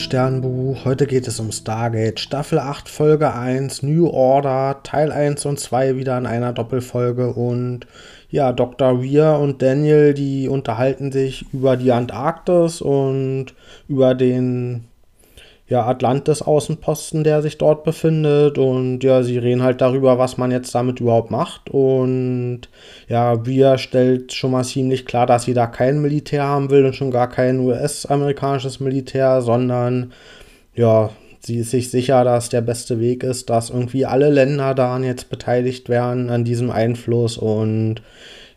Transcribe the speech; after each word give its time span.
liebes 0.00 0.04
Sternbuch. 0.04 0.84
Heute 0.84 1.06
geht 1.06 1.28
es 1.28 1.40
um 1.40 1.52
Stargate, 1.52 2.18
Staffel 2.18 2.58
8, 2.58 2.88
Folge 2.88 3.34
1, 3.34 3.82
New 3.82 4.08
Order, 4.08 4.80
Teil 4.82 5.12
1 5.12 5.44
und 5.46 5.60
2 5.60 5.96
wieder 5.96 6.16
in 6.16 6.26
einer 6.26 6.52
Doppelfolge. 6.52 7.32
Und 7.32 7.86
ja, 8.30 8.52
Dr. 8.52 9.02
Weir 9.02 9.38
und 9.38 9.62
Daniel, 9.62 10.14
die 10.14 10.48
unterhalten 10.48 11.12
sich 11.12 11.44
über 11.52 11.76
die 11.76 11.92
Antarktis 11.92 12.80
und 12.80 13.46
über 13.88 14.14
den 14.14 14.84
ja, 15.70 15.86
Atlantis-Außenposten, 15.86 17.22
der 17.22 17.42
sich 17.42 17.56
dort 17.56 17.84
befindet. 17.84 18.58
Und 18.58 19.04
ja, 19.04 19.22
sie 19.22 19.38
reden 19.38 19.62
halt 19.62 19.80
darüber, 19.80 20.18
was 20.18 20.36
man 20.36 20.50
jetzt 20.50 20.74
damit 20.74 21.00
überhaupt 21.00 21.30
macht. 21.30 21.70
Und 21.70 22.62
ja, 23.08 23.46
wir 23.46 23.78
stellt 23.78 24.32
schon 24.32 24.50
mal 24.50 24.64
ziemlich 24.64 25.06
klar, 25.06 25.26
dass 25.26 25.44
sie 25.44 25.54
da 25.54 25.68
kein 25.68 26.02
Militär 26.02 26.42
haben 26.42 26.70
will 26.70 26.84
und 26.84 26.96
schon 26.96 27.12
gar 27.12 27.28
kein 27.30 27.60
US-amerikanisches 27.60 28.80
Militär, 28.80 29.42
sondern 29.42 30.12
ja, 30.74 31.10
sie 31.38 31.58
ist 31.58 31.70
sich 31.70 31.88
sicher, 31.88 32.24
dass 32.24 32.48
der 32.48 32.62
beste 32.62 32.98
Weg 32.98 33.22
ist, 33.22 33.48
dass 33.48 33.70
irgendwie 33.70 34.06
alle 34.06 34.28
Länder 34.28 34.74
daran 34.74 35.04
jetzt 35.04 35.30
beteiligt 35.30 35.88
werden, 35.88 36.30
an 36.30 36.42
diesem 36.44 36.72
Einfluss 36.72 37.38
und 37.38 38.02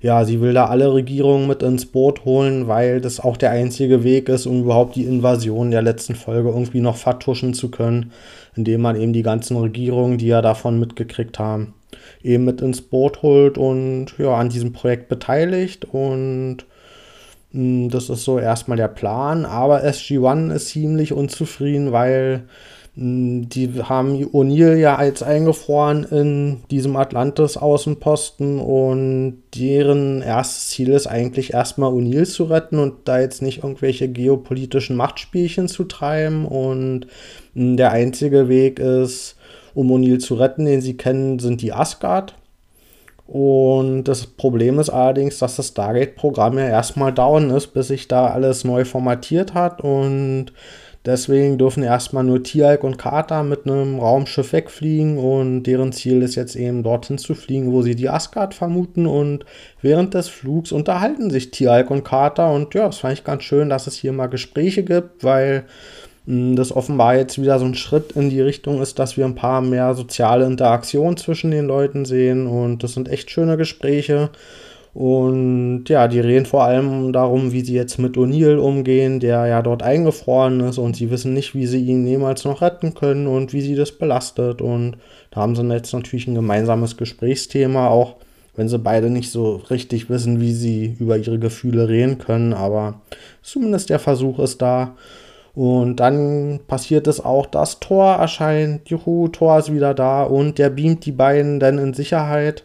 ja, 0.04 0.26
sie 0.26 0.42
will 0.42 0.54
da 0.54 0.66
alle 0.66 0.94
Regierungen 0.94 1.48
mit 1.48 1.64
ins 1.64 1.86
Boot 1.86 2.26
holen, 2.26 2.68
weil 2.68 3.00
das 3.00 3.22
auch 3.22 3.38
der 3.38 3.52
einzige 3.52 4.04
Weg 4.04 4.28
ist, 4.28 4.46
um 4.46 4.64
überhaupt 4.64 4.98
die 4.98 5.06
Invasion 5.06 5.72
der 5.72 5.82
letzten 5.82 6.14
Folge 6.14 6.50
irgendwie 6.50 6.82
noch 6.82 6.98
vertuschen 6.98 7.54
zu 7.54 7.72
können, 7.72 8.12
indem 8.54 8.82
man 8.82 9.00
eben 9.00 9.14
die 9.14 9.24
ganzen 9.24 9.56
Regierungen, 9.56 10.18
die 10.18 10.28
ja 10.28 10.42
davon 10.42 10.78
mitgekriegt 10.78 11.40
haben, 11.40 11.74
eben 12.22 12.44
mit 12.44 12.60
ins 12.60 12.82
Boot 12.82 13.22
holt 13.22 13.58
und 13.58 14.08
ja, 14.18 14.36
an 14.36 14.50
diesem 14.50 14.74
Projekt 14.74 15.08
beteiligt 15.08 15.86
und 15.86 16.66
hm, 17.54 17.90
das 17.90 18.10
ist 18.10 18.26
so 18.26 18.38
erstmal 18.38 18.78
der 18.78 18.90
Plan, 18.90 19.46
aber 19.46 19.86
SG-1 19.86 20.54
ist 20.54 20.68
ziemlich 20.68 21.14
unzufrieden, 21.14 21.94
weil 21.94 22.44
die 22.96 23.82
haben 23.82 24.24
O'Neill 24.34 24.76
ja 24.76 24.98
als 24.98 25.24
eingefroren 25.24 26.04
in 26.04 26.62
diesem 26.70 26.96
Atlantis-Außenposten 26.96 28.60
und 28.60 29.42
deren 29.56 30.22
erstes 30.22 30.70
Ziel 30.70 30.90
ist 30.90 31.08
eigentlich 31.08 31.54
erstmal 31.54 31.92
O'Neill 31.92 32.26
zu 32.26 32.44
retten 32.44 32.78
und 32.78 32.94
da 33.06 33.20
jetzt 33.20 33.42
nicht 33.42 33.64
irgendwelche 33.64 34.10
geopolitischen 34.10 34.96
Machtspielchen 34.96 35.68
zu 35.68 35.86
treiben. 35.86 36.46
Und 36.46 37.08
der 37.56 37.92
einzige 37.92 38.48
Weg 38.48 38.78
ist, 38.78 39.38
um 39.74 39.92
O'Neill 39.92 40.20
zu 40.20 40.36
retten, 40.36 40.66
den 40.66 40.82
sie 40.82 40.96
kennen, 40.96 41.40
sind 41.40 41.64
die 41.64 41.74
Asgard. 41.74 42.36
Und 43.26 44.04
das 44.04 44.28
Problem 44.28 44.78
ist 44.78 44.90
allerdings, 44.92 45.40
dass 45.40 45.56
das 45.56 45.70
Stargate-Programm 45.70 46.60
ja 46.60 46.68
erstmal 46.68 47.12
down 47.12 47.50
ist, 47.50 47.68
bis 47.74 47.88
sich 47.88 48.08
da 48.08 48.28
alles 48.28 48.64
neu 48.64 48.86
formatiert 48.86 49.56
hat 49.56 49.82
und 49.82 50.52
Deswegen 51.06 51.58
dürfen 51.58 51.84
erstmal 51.84 52.24
nur 52.24 52.44
Tialk 52.44 52.86
und 52.86 52.98
Carter 52.98 53.44
mit 53.44 53.66
einem 53.66 54.00
Raumschiff 54.00 54.54
wegfliegen 54.54 55.18
und 55.18 55.64
deren 55.64 55.92
Ziel 55.92 56.22
ist 56.22 56.36
jetzt 56.36 56.56
eben 56.56 56.82
dorthin 56.82 57.18
zu 57.18 57.36
fliegen, 57.36 57.74
wo 57.74 57.82
sie 57.82 57.96
die 57.96 58.08
Asgard 58.08 58.54
vermuten. 58.54 59.06
Und 59.06 59.46
während 59.82 60.14
des 60.14 60.30
Flugs 60.30 60.72
unterhalten 60.72 61.30
sich 61.30 61.52
Tialk 61.52 61.92
und 61.92 62.06
Carter 62.06 62.54
und 62.54 62.74
ja, 62.74 62.86
das 62.86 63.00
fand 63.00 63.14
ich 63.16 63.26
ganz 63.26 63.44
schön, 63.44 63.70
dass 63.70 63.86
es 63.86 63.98
hier 63.98 64.14
mal 64.14 64.28
Gespräche 64.28 64.84
gibt, 64.84 65.26
weil 65.26 65.66
hm, 66.26 66.56
das 66.56 66.74
offenbar 66.74 67.18
jetzt 67.18 67.42
wieder 67.42 67.60
so 67.60 67.66
ein 67.66 67.76
Schritt 67.76 68.14
in 68.14 68.30
die 68.30 68.42
Richtung 68.42 68.82
ist, 68.82 68.98
dass 68.98 69.18
wir 69.18 69.26
ein 69.26 69.36
paar 69.36 69.62
mehr 69.62 69.96
soziale 69.96 70.46
Interaktionen 70.46 71.18
zwischen 71.18 71.52
den 71.52 71.66
Leuten 71.66 72.06
sehen 72.06 72.48
und 72.48 72.82
das 72.82 72.94
sind 72.94 73.10
echt 73.10 73.30
schöne 73.30 73.58
Gespräche. 73.58 74.30
Und 74.94 75.86
ja, 75.88 76.08
die 76.08 76.20
reden 76.20 76.46
vor 76.46 76.64
allem 76.64 77.14
darum, 77.14 77.52
wie 77.52 77.62
sie 77.62 77.74
jetzt 77.74 77.98
mit 77.98 78.16
O'Neill 78.16 78.58
umgehen, 78.58 79.20
der 79.20 79.48
ja 79.48 79.64
dort 79.64 79.82
eingefroren 79.82 80.60
ist 80.60 80.78
und 80.78 80.96
sie 80.96 81.10
wissen 81.10 81.34
nicht, 81.34 81.56
wie 81.56 81.66
sie 81.66 81.84
ihn 81.84 82.06
jemals 82.06 82.46
noch 82.46 82.62
retten 82.62 82.94
können 82.94 83.26
und 83.26 83.54
wie 83.54 83.62
sie 83.62 83.76
das 83.76 83.92
belastet. 83.92 84.62
Und 84.62 84.98
da 85.32 85.42
haben 85.42 85.56
sie 85.56 85.64
jetzt 85.64 85.94
natürlich 85.94 86.28
ein 86.28 86.36
gemeinsames 86.36 86.96
Gesprächsthema, 86.96 87.88
auch 87.88 88.18
wenn 88.56 88.70
sie 88.70 88.78
beide 88.78 89.10
nicht 89.10 89.32
so 89.32 89.56
richtig 89.72 90.12
wissen, 90.12 90.40
wie 90.40 90.54
sie 90.54 90.96
über 91.00 91.18
ihre 91.18 91.40
Gefühle 91.40 91.90
reden 91.90 92.20
können, 92.20 92.54
aber 92.54 93.02
zumindest 93.42 93.90
der 93.90 93.98
Versuch 93.98 94.38
ist 94.38 94.62
da. 94.62 94.96
Und 95.56 95.98
dann 95.98 96.60
passiert 96.68 97.08
es 97.08 97.24
auch, 97.24 97.46
dass 97.46 97.80
Thor 97.80 98.14
erscheint. 98.14 98.90
Juhu, 98.90 99.28
Thor 99.28 99.60
ist 99.60 99.72
wieder 99.72 99.94
da 99.94 100.24
und 100.24 100.58
der 100.58 100.70
beamt 100.70 101.06
die 101.06 101.12
beiden 101.12 101.60
dann 101.60 101.78
in 101.78 101.94
Sicherheit. 101.94 102.64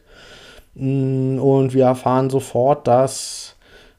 Mm, 0.79 1.39
und 1.41 1.75
wir 1.75 1.85
erfahren 1.85 2.31
sofort, 2.31 2.87
dass 2.87 3.57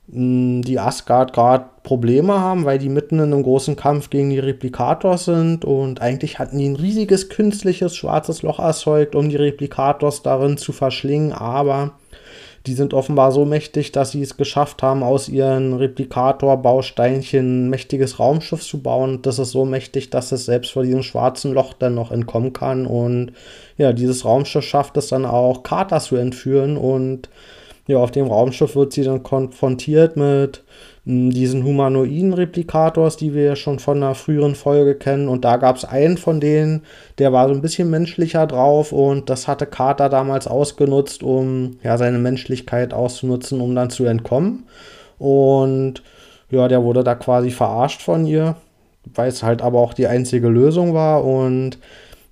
mm, 0.08 0.62
die 0.62 0.80
Asgard 0.80 1.34
gerade 1.34 1.66
Probleme 1.84 2.40
haben, 2.40 2.66
weil 2.66 2.80
die 2.80 2.90
mitten 2.90 3.20
in 3.20 3.34
einem 3.34 3.44
großen 3.44 3.76
Kampf 3.76 4.10
gegen 4.10 4.30
die 4.30 4.40
Replikators 4.40 5.26
sind. 5.26 5.66
Und 5.66 6.02
eigentlich 6.02 6.40
hatten 6.40 6.58
die 6.58 6.70
ein 6.70 6.78
riesiges 6.78 7.30
künstliches 7.30 7.96
schwarzes 7.96 8.42
Loch 8.42 8.60
erzeugt, 8.60 9.16
um 9.16 9.30
die 9.30 9.36
Replikators 9.36 10.24
darin 10.24 10.58
zu 10.58 10.72
verschlingen, 10.72 11.34
aber 11.34 11.92
die 12.66 12.74
sind 12.74 12.94
offenbar 12.94 13.32
so 13.32 13.46
mächtig, 13.46 13.92
dass 13.92 14.12
sie 14.12 14.22
es 14.22 14.38
geschafft 14.38 14.84
haben, 14.84 15.02
aus 15.02 15.30
ihren 15.30 15.74
Replikator-Bausteinchen 15.74 17.68
ein 17.68 17.70
mächtiges 17.70 18.20
Raumschiff 18.20 18.62
zu 18.62 18.82
bauen. 18.82 19.22
Das 19.22 19.40
ist 19.40 19.52
so 19.52 19.66
mächtig, 19.66 20.10
dass 20.10 20.32
es 20.32 20.46
selbst 20.46 20.72
vor 20.72 20.84
diesem 20.84 21.04
schwarzen 21.04 21.54
Loch 21.54 21.74
dann 21.74 21.96
noch 21.96 22.12
entkommen 22.12 22.54
kann. 22.54 22.86
Und 22.86 23.32
ja, 23.78 23.94
dieses 23.94 24.26
Raumschiff 24.26 24.66
schafft 24.66 24.98
es 24.98 25.08
dann 25.08 25.26
auch, 25.26 25.64
Carter 25.64 26.00
zu 26.00 26.18
entführen. 26.18 26.76
Und 26.76 27.30
ja, 27.90 27.98
auf 27.98 28.12
dem 28.12 28.28
Raumschiff 28.28 28.76
wird 28.76 28.94
sie 28.94 29.02
dann 29.04 29.24
konfrontiert 29.24 30.16
mit 30.16 30.64
diesen 31.06 31.64
humanoiden 31.64 32.34
Replikators, 32.34 33.18
die 33.18 33.34
wir 33.34 33.44
ja 33.44 33.56
schon 33.56 33.80
von 33.80 33.98
einer 33.98 34.14
früheren 34.14 34.54
Folge 34.54 34.94
kennen. 34.94 35.28
Und 35.28 35.44
da 35.44 35.58
gab 35.58 35.76
es 35.76 35.86
einen 35.86 36.20
von 36.20 36.40
denen, 36.40 36.84
der 37.18 37.34
war 37.34 37.48
so 37.48 37.56
ein 37.56 37.64
bisschen 37.64 37.90
menschlicher 37.90 38.46
drauf 38.46 38.92
und 38.92 39.32
das 39.32 39.48
hatte 39.48 39.66
Carter 39.66 40.08
damals 40.08 40.46
ausgenutzt, 40.46 41.24
um 41.24 41.78
ja 41.82 41.98
seine 41.98 42.20
Menschlichkeit 42.20 42.94
auszunutzen, 42.94 43.60
um 43.60 43.74
dann 43.74 43.90
zu 43.90 44.06
entkommen. 44.06 44.68
Und 45.18 46.04
ja, 46.52 46.68
der 46.68 46.84
wurde 46.84 47.04
da 47.04 47.16
quasi 47.16 47.50
verarscht 47.50 48.04
von 48.04 48.28
ihr, 48.28 48.56
weil 49.16 49.30
es 49.30 49.42
halt 49.42 49.64
aber 49.64 49.80
auch 49.80 49.96
die 49.96 50.06
einzige 50.06 50.50
Lösung 50.50 50.94
war. 50.94 51.26
Und 51.26 51.80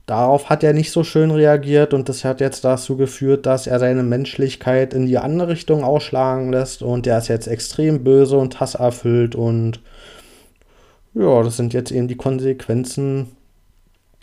Darauf 0.07 0.49
hat 0.49 0.63
er 0.63 0.71
nicht 0.71 0.91
so 0.91 1.03
schön 1.03 1.31
reagiert 1.31 1.93
und 1.93 2.07
das 2.07 2.23
hat 2.23 2.39
jetzt 2.39 2.63
dazu 2.63 2.95
geführt, 2.95 3.45
dass 3.45 3.67
er 3.67 3.77
seine 3.77 4.03
Menschlichkeit 4.03 4.93
in 4.93 5.05
die 5.05 5.17
andere 5.17 5.49
Richtung 5.49 5.83
ausschlagen 5.83 6.49
lässt 6.49 6.81
und 6.81 7.05
er 7.05 7.17
ist 7.17 7.27
jetzt 7.27 7.47
extrem 7.47 8.05
böse 8.05 8.37
und 8.37 8.61
hasserfüllt 8.61 9.35
und 9.35 9.81
ja, 11.13 11.43
das 11.43 11.57
sind 11.57 11.73
jetzt 11.73 11.91
eben 11.91 12.07
die 12.07 12.15
Konsequenzen 12.15 13.35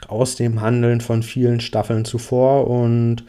aus 0.09 0.37
dem 0.37 0.63
Handeln 0.63 1.03
von 1.03 1.23
vielen 1.23 1.61
Staffeln 1.61 2.07
zuvor 2.07 2.67
und 2.67 3.25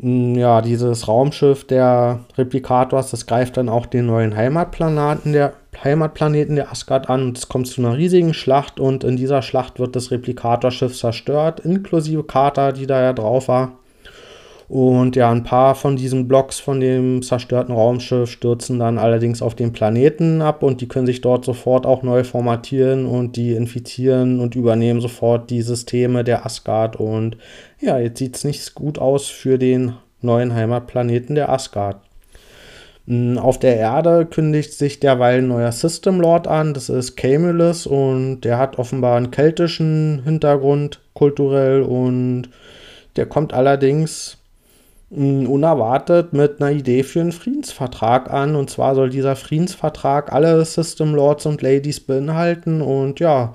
hm, 0.00 0.36
ja, 0.36 0.62
dieses 0.62 1.06
Raumschiff 1.06 1.66
der 1.66 2.20
Replikators, 2.38 3.10
das 3.10 3.26
greift 3.26 3.58
dann 3.58 3.68
auch 3.68 3.84
den 3.84 4.06
neuen 4.06 4.34
Heimatplaneten 4.34 5.34
der, 5.34 5.52
Heimatplaneten 5.82 6.56
der 6.56 6.70
Asgard 6.70 7.08
an 7.08 7.22
und 7.22 7.38
es 7.38 7.48
kommt 7.48 7.66
zu 7.66 7.80
einer 7.80 7.96
riesigen 7.96 8.34
Schlacht 8.34 8.78
und 8.80 9.04
in 9.04 9.16
dieser 9.16 9.42
Schlacht 9.42 9.78
wird 9.78 9.96
das 9.96 10.10
Replikatorschiff 10.10 10.96
zerstört, 10.96 11.60
inklusive 11.60 12.24
Carter, 12.24 12.72
die 12.72 12.86
da 12.86 13.00
ja 13.02 13.12
drauf 13.12 13.48
war. 13.48 13.72
Und 14.70 15.16
ja, 15.16 15.32
ein 15.32 15.42
paar 15.42 15.74
von 15.74 15.96
diesen 15.96 16.28
Blocks 16.28 16.60
von 16.60 16.78
dem 16.78 17.22
zerstörten 17.22 17.74
Raumschiff 17.74 18.30
stürzen 18.30 18.78
dann 18.78 18.98
allerdings 18.98 19.42
auf 19.42 19.56
den 19.56 19.72
Planeten 19.72 20.42
ab 20.42 20.62
und 20.62 20.80
die 20.80 20.86
können 20.86 21.06
sich 21.06 21.20
dort 21.20 21.44
sofort 21.44 21.86
auch 21.86 22.04
neu 22.04 22.22
formatieren 22.22 23.04
und 23.04 23.34
die 23.34 23.54
infizieren 23.54 24.38
und 24.38 24.54
übernehmen 24.54 25.00
sofort 25.00 25.50
die 25.50 25.62
Systeme 25.62 26.22
der 26.22 26.46
Asgard. 26.46 26.94
Und 26.94 27.36
ja, 27.80 27.98
jetzt 27.98 28.18
sieht 28.18 28.36
es 28.36 28.44
nicht 28.44 28.74
gut 28.76 29.00
aus 29.00 29.26
für 29.26 29.58
den 29.58 29.94
neuen 30.20 30.54
Heimatplaneten 30.54 31.34
der 31.34 31.48
Asgard. 31.48 31.96
Auf 33.38 33.58
der 33.58 33.76
Erde 33.76 34.24
kündigt 34.26 34.72
sich 34.72 35.00
derweil 35.00 35.38
ein 35.38 35.48
neuer 35.48 35.72
System 35.72 36.20
Lord 36.20 36.46
an, 36.46 36.74
das 36.74 36.88
ist 36.88 37.16
Camulus 37.16 37.86
und 37.86 38.42
der 38.42 38.58
hat 38.58 38.78
offenbar 38.78 39.16
einen 39.16 39.32
keltischen 39.32 40.22
Hintergrund 40.24 41.00
kulturell 41.14 41.82
und 41.82 42.50
der 43.16 43.26
kommt 43.26 43.52
allerdings 43.52 44.38
unerwartet 45.10 46.32
mit 46.32 46.60
einer 46.62 46.70
Idee 46.70 47.02
für 47.02 47.20
einen 47.20 47.32
Friedensvertrag 47.32 48.30
an. 48.30 48.54
Und 48.54 48.70
zwar 48.70 48.94
soll 48.94 49.10
dieser 49.10 49.34
Friedensvertrag 49.34 50.32
alle 50.32 50.64
System 50.64 51.14
Lords 51.14 51.46
und 51.46 51.62
Ladies 51.62 52.00
beinhalten. 52.00 52.80
Und 52.80 53.18
ja, 53.18 53.54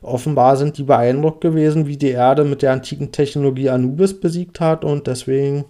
offenbar 0.00 0.56
sind 0.56 0.78
die 0.78 0.84
beeindruckt 0.84 1.42
gewesen, 1.42 1.86
wie 1.86 1.98
die 1.98 2.10
Erde 2.10 2.44
mit 2.44 2.62
der 2.62 2.72
antiken 2.72 3.12
Technologie 3.12 3.68
Anubis 3.68 4.18
besiegt 4.18 4.60
hat. 4.60 4.82
Und 4.82 5.06
deswegen, 5.06 5.66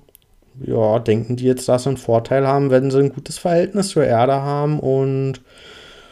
ja, 0.60 0.98
denken 0.98 1.36
die 1.36 1.44
jetzt, 1.44 1.68
dass 1.68 1.84
sie 1.84 1.90
einen 1.90 1.96
Vorteil 1.96 2.46
haben, 2.46 2.70
wenn 2.70 2.90
sie 2.90 2.98
ein 2.98 3.12
gutes 3.12 3.38
Verhältnis 3.38 3.88
zur 3.88 4.04
Erde 4.04 4.34
haben. 4.34 4.78
Und 4.80 5.40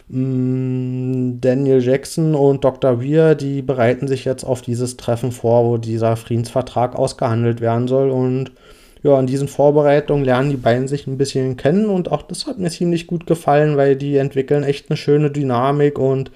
mh, 0.08 1.38
Daniel 1.40 1.82
Jackson 1.82 2.34
und 2.34 2.64
Dr. 2.64 3.02
Weir, 3.02 3.34
die 3.34 3.62
bereiten 3.62 4.08
sich 4.08 4.24
jetzt 4.24 4.44
auf 4.44 4.62
dieses 4.62 4.96
Treffen 4.96 5.32
vor, 5.32 5.64
wo 5.64 5.76
dieser 5.76 6.16
Friedensvertrag 6.16 6.96
ausgehandelt 6.96 7.60
werden 7.60 7.88
soll. 7.88 8.10
Und 8.10 8.52
ja, 9.02 9.18
in 9.18 9.26
diesen 9.26 9.48
Vorbereitungen 9.48 10.24
lernen 10.24 10.50
die 10.50 10.56
beiden 10.56 10.86
sich 10.86 11.06
ein 11.06 11.18
bisschen 11.18 11.56
kennen 11.56 11.86
und 11.86 12.12
auch 12.12 12.22
das 12.22 12.46
hat 12.46 12.58
mir 12.58 12.70
ziemlich 12.70 13.08
gut 13.08 13.26
gefallen, 13.26 13.76
weil 13.76 13.96
die 13.96 14.16
entwickeln 14.16 14.62
echt 14.62 14.90
eine 14.90 14.96
schöne 14.96 15.30
Dynamik 15.30 15.98
und 15.98 16.30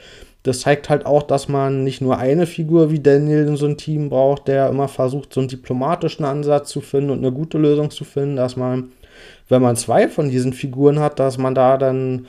das 0.47 0.61
zeigt 0.61 0.89
halt 0.89 1.07
auch, 1.07 1.25
dass 1.25 1.49
man 1.49 1.83
nicht 1.83 2.01
nur 2.01 2.19
eine 2.19 2.47
Figur 2.47 2.91
wie 2.91 3.01
Daniel 3.01 3.49
in 3.49 3.57
so 3.57 3.67
einem 3.67 3.77
Team 3.77 4.09
braucht, 4.09 4.47
der 4.47 4.69
immer 4.69 4.87
versucht, 4.87 5.33
so 5.33 5.41
einen 5.41 5.49
diplomatischen 5.49 6.25
Ansatz 6.25 6.69
zu 6.69 6.81
finden 6.81 7.11
und 7.11 7.19
eine 7.19 7.33
gute 7.33 7.59
Lösung 7.59 7.91
zu 7.91 8.05
finden, 8.05 8.37
dass 8.37 8.57
man, 8.57 8.93
wenn 9.49 9.63
man 9.63 9.75
zwei 9.75 10.09
von 10.09 10.31
diesen 10.31 10.53
Figuren 10.53 11.01
hat, 11.01 11.19
dass 11.19 11.37
man 11.37 11.57
da 11.57 11.77
dann 11.77 12.27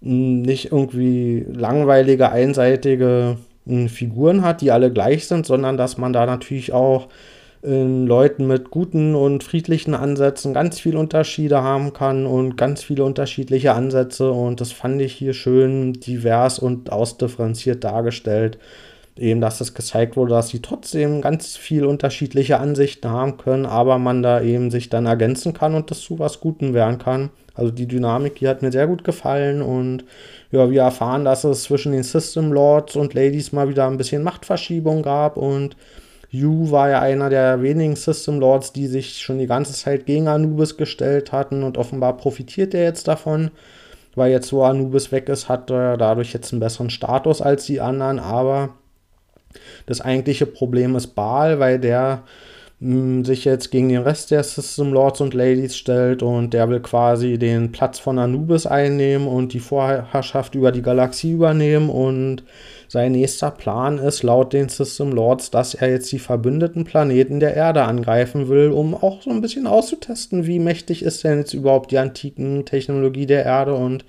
nicht 0.00 0.72
irgendwie 0.72 1.44
langweilige, 1.52 2.30
einseitige 2.32 3.36
hm, 3.66 3.88
Figuren 3.88 4.42
hat, 4.42 4.62
die 4.62 4.70
alle 4.70 4.90
gleich 4.90 5.26
sind, 5.28 5.44
sondern 5.44 5.76
dass 5.76 5.98
man 5.98 6.12
da 6.14 6.24
natürlich 6.24 6.72
auch 6.72 7.08
in 7.62 8.08
Leuten 8.08 8.48
mit 8.48 8.70
guten 8.70 9.14
und 9.14 9.44
friedlichen 9.44 9.94
Ansätzen 9.94 10.52
ganz 10.52 10.80
viele 10.80 10.98
Unterschiede 10.98 11.62
haben 11.62 11.92
kann 11.92 12.26
und 12.26 12.56
ganz 12.56 12.82
viele 12.82 13.04
unterschiedliche 13.04 13.72
Ansätze. 13.72 14.32
Und 14.32 14.60
das 14.60 14.72
fand 14.72 15.00
ich 15.00 15.12
hier 15.12 15.32
schön 15.32 15.92
divers 15.92 16.58
und 16.58 16.90
ausdifferenziert 16.90 17.84
dargestellt. 17.84 18.58
Eben, 19.16 19.40
dass 19.40 19.60
es 19.60 19.74
gezeigt 19.74 20.16
wurde, 20.16 20.32
dass 20.32 20.48
sie 20.48 20.60
trotzdem 20.60 21.20
ganz 21.20 21.56
viel 21.56 21.84
unterschiedliche 21.84 22.58
Ansichten 22.58 23.10
haben 23.10 23.36
können, 23.36 23.66
aber 23.66 23.98
man 23.98 24.22
da 24.22 24.40
eben 24.40 24.70
sich 24.70 24.88
dann 24.88 25.04
ergänzen 25.04 25.52
kann 25.52 25.74
und 25.74 25.90
das 25.90 26.00
zu 26.00 26.18
was 26.18 26.40
Gutem 26.40 26.72
werden 26.72 26.98
kann. 26.98 27.30
Also 27.54 27.70
die 27.70 27.86
Dynamik, 27.86 28.36
die 28.36 28.48
hat 28.48 28.62
mir 28.62 28.72
sehr 28.72 28.86
gut 28.86 29.04
gefallen 29.04 29.60
und 29.60 30.04
ja, 30.50 30.70
wir 30.70 30.80
erfahren, 30.80 31.26
dass 31.26 31.44
es 31.44 31.64
zwischen 31.64 31.92
den 31.92 32.02
System 32.02 32.52
Lords 32.52 32.96
und 32.96 33.12
Ladies 33.12 33.52
mal 33.52 33.68
wieder 33.68 33.86
ein 33.86 33.98
bisschen 33.98 34.22
Machtverschiebung 34.22 35.02
gab 35.02 35.36
und 35.36 35.76
Yu 36.32 36.70
war 36.70 36.88
ja 36.88 37.00
einer 37.00 37.28
der 37.28 37.60
wenigen 37.60 37.94
System 37.94 38.40
Lords, 38.40 38.72
die 38.72 38.86
sich 38.86 39.20
schon 39.20 39.38
die 39.38 39.46
ganze 39.46 39.74
Zeit 39.74 40.06
gegen 40.06 40.28
Anubis 40.28 40.78
gestellt 40.78 41.30
hatten 41.30 41.62
und 41.62 41.76
offenbar 41.76 42.16
profitiert 42.16 42.72
er 42.72 42.84
jetzt 42.84 43.06
davon, 43.06 43.50
weil 44.14 44.32
jetzt, 44.32 44.50
wo 44.50 44.62
Anubis 44.62 45.12
weg 45.12 45.28
ist, 45.28 45.50
hat 45.50 45.70
er 45.70 45.98
dadurch 45.98 46.32
jetzt 46.32 46.50
einen 46.52 46.60
besseren 46.60 46.88
Status 46.88 47.42
als 47.42 47.66
die 47.66 47.82
anderen, 47.82 48.18
aber 48.18 48.70
das 49.84 50.00
eigentliche 50.00 50.46
Problem 50.46 50.96
ist 50.96 51.08
Baal, 51.08 51.60
weil 51.60 51.78
der 51.78 52.22
sich 53.24 53.44
jetzt 53.44 53.70
gegen 53.70 53.90
den 53.90 54.02
Rest 54.02 54.32
der 54.32 54.42
System 54.42 54.92
Lords 54.92 55.20
und 55.20 55.34
Ladies 55.34 55.76
stellt 55.76 56.22
und 56.22 56.52
der 56.52 56.68
will 56.68 56.80
quasi 56.80 57.38
den 57.38 57.70
Platz 57.70 58.00
von 58.00 58.18
Anubis 58.18 58.66
einnehmen 58.66 59.28
und 59.28 59.52
die 59.52 59.60
Vorherrschaft 59.60 60.56
über 60.56 60.72
die 60.72 60.82
Galaxie 60.82 61.32
übernehmen 61.32 61.88
und 61.88 62.42
sein 62.88 63.12
nächster 63.12 63.52
Plan 63.52 63.98
ist 63.98 64.24
laut 64.24 64.52
den 64.52 64.68
System 64.68 65.12
Lords, 65.12 65.52
dass 65.52 65.74
er 65.74 65.90
jetzt 65.90 66.10
die 66.10 66.18
verbündeten 66.18 66.84
Planeten 66.84 67.38
der 67.38 67.54
Erde 67.54 67.84
angreifen 67.84 68.48
will, 68.48 68.70
um 68.70 68.94
auch 68.94 69.22
so 69.22 69.30
ein 69.30 69.40
bisschen 69.40 69.68
auszutesten, 69.68 70.46
wie 70.46 70.58
mächtig 70.58 71.04
ist 71.04 71.22
denn 71.22 71.38
jetzt 71.38 71.54
überhaupt 71.54 71.92
die 71.92 71.98
antiken 71.98 72.64
Technologie 72.66 73.26
der 73.26 73.44
Erde 73.44 73.74
und 73.74 74.04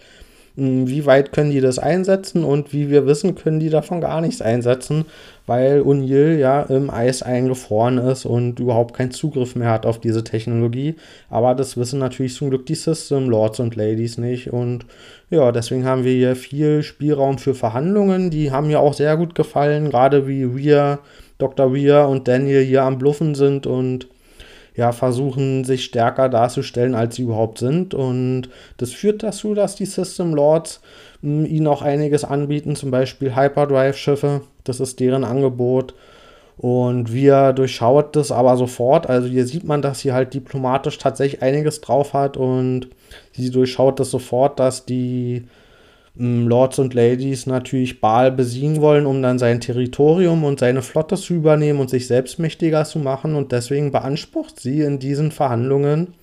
wie 0.55 1.05
weit 1.07 1.31
können 1.31 1.49
die 1.49 1.61
das 1.61 1.79
einsetzen 1.79 2.43
und 2.43 2.73
wie 2.73 2.91
wir 2.91 3.07
wissen, 3.07 3.33
können 3.33 3.59
die 3.59 3.71
davon 3.71 4.01
gar 4.01 4.21
nichts 4.21 4.41
einsetzen, 4.41 5.05
weil 5.47 5.81
O'Neill 5.81 6.37
ja 6.37 6.61
im 6.61 6.91
Eis 6.91 7.23
eingefroren 7.23 7.97
ist 7.97 8.25
und 8.25 8.59
überhaupt 8.59 8.95
keinen 8.95 9.09
Zugriff 9.09 9.55
mehr 9.55 9.71
hat 9.71 9.87
auf 9.87 9.99
diese 9.99 10.23
Technologie. 10.23 10.95
Aber 11.31 11.55
das 11.55 11.75
wissen 11.75 11.97
natürlich 11.99 12.35
zum 12.35 12.51
Glück 12.51 12.67
die 12.67 12.75
System 12.75 13.29
Lords 13.29 13.59
und 13.59 13.75
Ladies 13.75 14.19
nicht. 14.19 14.53
Und 14.53 14.85
ja, 15.31 15.51
deswegen 15.51 15.85
haben 15.85 16.03
wir 16.03 16.13
hier 16.13 16.35
viel 16.35 16.83
Spielraum 16.83 17.39
für 17.39 17.55
Verhandlungen. 17.55 18.29
Die 18.29 18.51
haben 18.51 18.67
mir 18.67 18.79
auch 18.79 18.93
sehr 18.93 19.17
gut 19.17 19.33
gefallen, 19.33 19.89
gerade 19.89 20.27
wie 20.27 20.55
wir, 20.55 20.99
Dr. 21.39 21.73
Weir 21.73 22.07
und 22.07 22.27
Daniel 22.27 22.61
hier 22.61 22.83
am 22.83 22.99
Bluffen 22.99 23.33
sind 23.33 23.65
und 23.65 24.07
ja, 24.75 24.91
versuchen, 24.91 25.63
sich 25.63 25.85
stärker 25.85 26.29
darzustellen, 26.29 26.95
als 26.95 27.15
sie 27.15 27.23
überhaupt 27.23 27.59
sind. 27.59 27.93
Und 27.93 28.49
das 28.77 28.91
führt 28.91 29.23
dazu, 29.23 29.53
dass 29.53 29.75
die 29.75 29.85
System 29.85 30.33
Lords 30.33 30.81
mh, 31.21 31.45
hm, 31.45 31.45
ihnen 31.45 31.67
auch 31.67 31.81
einiges 31.81 32.23
anbieten, 32.23 32.75
zum 32.75 32.91
Beispiel 32.91 33.35
Hyperdrive-Schiffe. 33.35 34.41
Das 34.63 34.79
ist 34.79 34.99
deren 34.99 35.23
Angebot. 35.23 35.93
Und 36.57 37.11
wir 37.11 37.53
durchschaut 37.53 38.15
das 38.15 38.31
aber 38.31 38.57
sofort. 38.57 39.09
Also 39.09 39.27
hier 39.27 39.45
sieht 39.45 39.63
man, 39.63 39.81
dass 39.81 39.99
sie 39.99 40.13
halt 40.13 40.33
diplomatisch 40.33 40.97
tatsächlich 40.97 41.41
einiges 41.41 41.81
drauf 41.81 42.13
hat 42.13 42.37
und 42.37 42.89
sie 43.33 43.49
durchschaut 43.49 43.99
das 43.99 44.11
sofort, 44.11 44.59
dass 44.59 44.85
die 44.85 45.45
Lords 46.15 46.77
und 46.77 46.93
Ladies 46.93 47.47
natürlich 47.47 47.99
Baal 47.99 48.31
besiegen 48.31 48.81
wollen, 48.81 49.07
um 49.07 49.21
dann 49.23 49.39
sein 49.39 49.59
Territorium 49.59 50.43
und 50.43 50.59
seine 50.59 50.83
Flotte 50.83 51.15
zu 51.15 51.33
übernehmen 51.33 51.79
und 51.79 51.89
sich 51.89 52.05
selbst 52.05 52.37
mächtiger 52.37 52.85
zu 52.85 52.99
machen. 52.99 53.33
Und 53.35 53.51
deswegen 53.51 53.91
beansprucht 53.91 54.59
sie 54.59 54.81
in 54.81 54.99
diesen 54.99 55.31
Verhandlungen, 55.31 56.13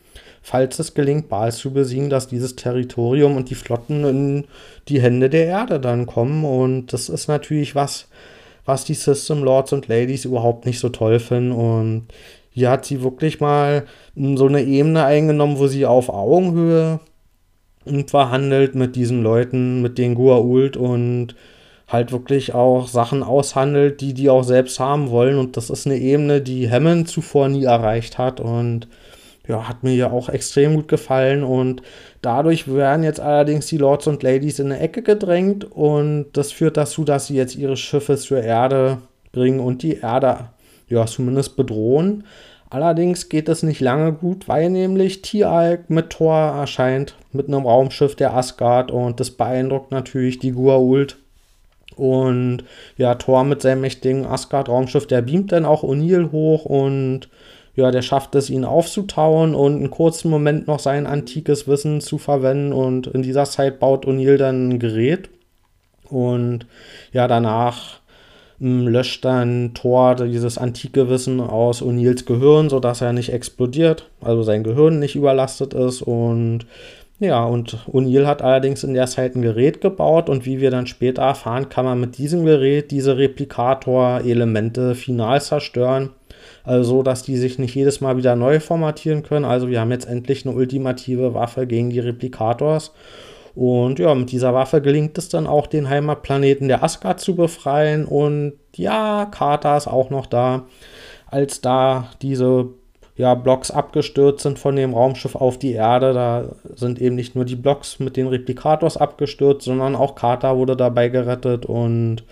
falls 0.42 0.78
es 0.78 0.94
gelingt, 0.94 1.28
Baal 1.28 1.50
zu 1.50 1.72
besiegen, 1.72 2.08
dass 2.08 2.28
dieses 2.28 2.54
Territorium 2.54 3.36
und 3.36 3.50
die 3.50 3.56
Flotten 3.56 4.04
in 4.04 4.44
die 4.88 5.02
Hände 5.02 5.28
der 5.28 5.46
Erde 5.46 5.80
dann 5.80 6.06
kommen. 6.06 6.44
Und 6.44 6.92
das 6.92 7.08
ist 7.08 7.26
natürlich 7.26 7.74
was, 7.74 8.06
was 8.64 8.84
die 8.84 8.94
System 8.94 9.42
Lords 9.42 9.72
und 9.72 9.88
Ladies 9.88 10.24
überhaupt 10.24 10.66
nicht 10.66 10.78
so 10.78 10.90
toll 10.90 11.18
finden. 11.18 11.50
Und 11.50 12.06
hier 12.52 12.70
hat 12.70 12.84
sie 12.84 13.02
wirklich 13.02 13.40
mal 13.40 13.86
so 14.14 14.46
eine 14.46 14.62
Ebene 14.62 15.04
eingenommen, 15.04 15.58
wo 15.58 15.66
sie 15.66 15.84
auf 15.84 16.08
Augenhöhe 16.10 17.00
verhandelt 18.06 18.74
mit 18.74 18.96
diesen 18.96 19.22
Leuten, 19.22 19.82
mit 19.82 19.98
den 19.98 20.14
Guault 20.14 20.76
und 20.76 21.34
halt 21.88 22.12
wirklich 22.12 22.54
auch 22.54 22.86
Sachen 22.86 23.22
aushandelt, 23.22 24.00
die 24.00 24.14
die 24.14 24.30
auch 24.30 24.44
selbst 24.44 24.78
haben 24.78 25.10
wollen. 25.10 25.38
Und 25.38 25.56
das 25.56 25.70
ist 25.70 25.86
eine 25.86 25.96
Ebene, 25.96 26.40
die 26.40 26.70
Hammond 26.70 27.08
zuvor 27.08 27.48
nie 27.48 27.64
erreicht 27.64 28.18
hat 28.18 28.40
und 28.40 28.86
ja, 29.48 29.68
hat 29.68 29.82
mir 29.82 29.94
ja 29.94 30.10
auch 30.10 30.28
extrem 30.28 30.76
gut 30.76 30.88
gefallen. 30.88 31.42
Und 31.42 31.82
dadurch 32.22 32.72
werden 32.72 33.02
jetzt 33.02 33.20
allerdings 33.20 33.66
die 33.66 33.78
Lords 33.78 34.06
und 34.06 34.22
Ladies 34.22 34.60
in 34.60 34.66
eine 34.66 34.80
Ecke 34.80 35.02
gedrängt 35.02 35.64
und 35.64 36.26
das 36.32 36.52
führt 36.52 36.76
dazu, 36.76 37.04
dass 37.04 37.26
sie 37.26 37.34
jetzt 37.34 37.56
ihre 37.56 37.76
Schiffe 37.76 38.16
zur 38.16 38.42
Erde 38.42 38.98
bringen 39.32 39.60
und 39.60 39.82
die 39.82 39.96
Erde 39.96 40.50
ja 40.88 41.06
zumindest 41.06 41.56
bedrohen. 41.56 42.24
Allerdings 42.70 43.28
geht 43.28 43.48
es 43.48 43.64
nicht 43.64 43.80
lange 43.80 44.12
gut, 44.12 44.46
weil 44.46 44.70
nämlich 44.70 45.22
Tialk 45.22 45.90
mit 45.90 46.10
Thor 46.10 46.36
erscheint, 46.36 47.16
mit 47.32 47.48
einem 47.48 47.66
Raumschiff 47.66 48.14
der 48.14 48.34
Asgard 48.34 48.92
und 48.92 49.18
das 49.18 49.32
beeindruckt 49.32 49.90
natürlich 49.90 50.38
die 50.38 50.52
Guault. 50.52 51.16
Und 51.96 52.64
ja, 52.96 53.16
Thor 53.16 53.42
mit 53.42 53.60
seinem 53.60 53.80
mächtigen 53.80 54.24
Asgard-Raumschiff, 54.24 55.08
der 55.08 55.22
beamt 55.22 55.50
dann 55.50 55.64
auch 55.64 55.82
O'Neill 55.82 56.30
hoch 56.30 56.64
und 56.64 57.28
ja, 57.74 57.90
der 57.90 58.02
schafft 58.02 58.36
es, 58.36 58.50
ihn 58.50 58.64
aufzutauen 58.64 59.54
und 59.56 59.76
einen 59.76 59.90
kurzen 59.90 60.30
Moment 60.30 60.68
noch 60.68 60.78
sein 60.78 61.06
antikes 61.06 61.66
Wissen 61.66 62.00
zu 62.00 62.18
verwenden 62.18 62.72
und 62.72 63.08
in 63.08 63.22
dieser 63.22 63.44
Zeit 63.44 63.80
baut 63.80 64.06
O'Neill 64.06 64.36
dann 64.36 64.68
ein 64.68 64.78
Gerät 64.78 65.28
und 66.08 66.66
ja, 67.12 67.26
danach 67.26 67.99
löscht 68.60 69.24
dann 69.24 69.72
Thor 69.74 70.14
dieses 70.14 70.58
antike 70.58 71.08
Wissen 71.08 71.40
aus 71.40 71.82
O'Neills 71.82 72.26
Gehirn, 72.26 72.68
sodass 72.68 73.00
er 73.00 73.12
nicht 73.12 73.32
explodiert, 73.32 74.08
also 74.20 74.42
sein 74.42 74.62
Gehirn 74.62 74.98
nicht 74.98 75.16
überlastet 75.16 75.72
ist 75.74 76.02
und 76.02 76.66
ja, 77.20 77.44
und 77.44 77.76
O'Neill 77.92 78.26
hat 78.26 78.40
allerdings 78.40 78.82
in 78.82 78.94
der 78.94 79.06
Zeit 79.06 79.36
ein 79.36 79.42
Gerät 79.42 79.82
gebaut 79.82 80.30
und 80.30 80.46
wie 80.46 80.60
wir 80.60 80.70
dann 80.70 80.86
später 80.86 81.20
erfahren, 81.20 81.68
kann 81.68 81.84
man 81.84 82.00
mit 82.00 82.16
diesem 82.16 82.46
Gerät 82.46 82.90
diese 82.90 83.18
Replikator-Elemente 83.18 84.94
final 84.94 85.42
zerstören. 85.42 86.10
Also, 86.64 87.02
dass 87.02 87.22
die 87.22 87.36
sich 87.36 87.58
nicht 87.58 87.74
jedes 87.74 88.00
Mal 88.00 88.16
wieder 88.16 88.36
neu 88.36 88.58
formatieren 88.58 89.22
können. 89.22 89.44
Also, 89.44 89.68
wir 89.68 89.80
haben 89.80 89.90
jetzt 89.90 90.08
endlich 90.08 90.46
eine 90.46 90.54
ultimative 90.54 91.34
Waffe 91.34 91.66
gegen 91.66 91.90
die 91.90 92.00
Replikators. 92.00 92.94
Und 93.54 93.98
ja, 93.98 94.14
mit 94.14 94.32
dieser 94.32 94.54
Waffe 94.54 94.80
gelingt 94.80 95.18
es 95.18 95.28
dann 95.28 95.46
auch, 95.46 95.66
den 95.66 95.88
Heimatplaneten 95.88 96.68
der 96.68 96.82
Asgard 96.82 97.20
zu 97.20 97.34
befreien. 97.34 98.04
Und 98.04 98.54
ja, 98.76 99.26
Carter 99.26 99.76
ist 99.76 99.88
auch 99.88 100.10
noch 100.10 100.26
da. 100.26 100.66
Als 101.26 101.60
da 101.60 102.08
diese 102.22 102.68
ja, 103.16 103.34
Blocks 103.34 103.70
abgestürzt 103.70 104.42
sind 104.42 104.58
von 104.58 104.76
dem 104.76 104.94
Raumschiff 104.94 105.34
auf 105.34 105.58
die 105.58 105.72
Erde, 105.72 106.14
da 106.14 106.44
sind 106.74 107.00
eben 107.00 107.16
nicht 107.16 107.34
nur 107.34 107.44
die 107.44 107.56
Blocks 107.56 107.98
mit 107.98 108.16
den 108.16 108.26
Replikators 108.26 108.96
abgestürzt, 108.96 109.66
sondern 109.66 109.94
auch 109.94 110.14
Carter 110.14 110.56
wurde 110.56 110.76
dabei 110.76 111.08
gerettet. 111.08 111.66
Und 111.66 112.24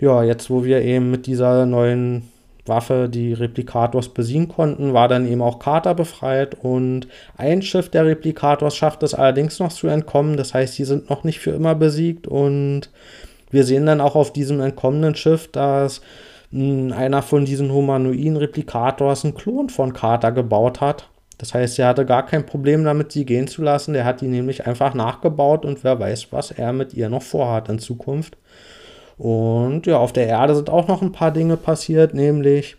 ja, 0.00 0.22
jetzt 0.22 0.50
wo 0.50 0.64
wir 0.64 0.82
eben 0.82 1.10
mit 1.10 1.26
dieser 1.26 1.64
neuen 1.66 2.28
Waffe 2.66 3.08
die 3.08 3.32
Replikators 3.32 4.10
besiegen 4.10 4.48
konnten, 4.48 4.92
war 4.92 5.08
dann 5.08 5.26
eben 5.26 5.42
auch 5.42 5.58
Carter 5.58 5.94
befreit 5.94 6.56
und 6.62 7.08
ein 7.36 7.62
Schiff 7.62 7.88
der 7.88 8.06
Replikators 8.06 8.76
schafft 8.76 9.02
es 9.02 9.14
allerdings 9.14 9.58
noch 9.58 9.72
zu 9.72 9.88
entkommen. 9.88 10.36
Das 10.36 10.54
heißt, 10.54 10.74
sie 10.74 10.84
sind 10.84 11.10
noch 11.10 11.24
nicht 11.24 11.40
für 11.40 11.50
immer 11.50 11.74
besiegt 11.74 12.26
und 12.26 12.90
wir 13.50 13.64
sehen 13.64 13.86
dann 13.86 14.00
auch 14.00 14.14
auf 14.14 14.32
diesem 14.32 14.60
entkommenen 14.60 15.14
Schiff, 15.14 15.50
dass 15.50 16.00
hm, 16.52 16.92
einer 16.92 17.22
von 17.22 17.44
diesen 17.44 17.72
humanoiden 17.72 18.36
Replikators 18.36 19.24
einen 19.24 19.34
Klon 19.34 19.68
von 19.68 19.92
Carter 19.92 20.32
gebaut 20.32 20.80
hat. 20.80 21.08
Das 21.38 21.54
heißt, 21.54 21.78
er 21.78 21.88
hatte 21.88 22.04
gar 22.04 22.26
kein 22.26 22.44
Problem 22.44 22.84
damit, 22.84 23.12
sie 23.12 23.24
gehen 23.24 23.48
zu 23.48 23.62
lassen. 23.62 23.94
Der 23.94 24.04
hat 24.04 24.20
die 24.20 24.28
nämlich 24.28 24.66
einfach 24.66 24.92
nachgebaut 24.92 25.64
und 25.64 25.82
wer 25.84 25.98
weiß, 25.98 26.32
was 26.32 26.50
er 26.50 26.72
mit 26.74 26.92
ihr 26.92 27.08
noch 27.08 27.22
vorhat 27.22 27.70
in 27.70 27.78
Zukunft. 27.78 28.36
Und 29.20 29.86
ja, 29.86 29.98
auf 29.98 30.14
der 30.14 30.28
Erde 30.28 30.56
sind 30.56 30.70
auch 30.70 30.88
noch 30.88 31.02
ein 31.02 31.12
paar 31.12 31.30
Dinge 31.30 31.58
passiert, 31.58 32.14
nämlich 32.14 32.78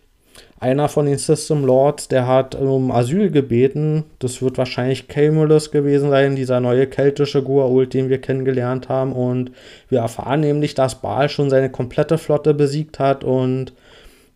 einer 0.59 0.89
von 0.89 1.05
den 1.05 1.19
System 1.19 1.63
Lords, 1.63 2.07
der 2.07 2.25
hat 2.25 2.55
um 2.55 2.91
Asyl 2.91 3.29
gebeten. 3.29 4.05
Das 4.17 4.41
wird 4.41 4.57
wahrscheinlich 4.57 5.07
Camulus 5.07 5.69
gewesen 5.69 6.09
sein, 6.09 6.35
dieser 6.35 6.59
neue 6.59 6.87
keltische 6.87 7.41
Goa'uld, 7.41 7.93
den 7.93 8.09
wir 8.09 8.19
kennengelernt 8.19 8.89
haben. 8.89 9.13
Und 9.13 9.51
wir 9.87 9.99
erfahren 9.99 10.39
nämlich, 10.39 10.73
dass 10.73 10.95
Baal 10.95 11.29
schon 11.29 11.51
seine 11.51 11.69
komplette 11.69 12.17
Flotte 12.17 12.55
besiegt 12.55 12.97
hat 12.97 13.23
und 13.23 13.73